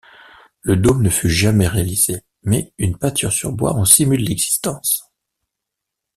[0.63, 5.11] Le dôme ne fut jamais réalisé, mais une peinture sur bois en simule l'existence.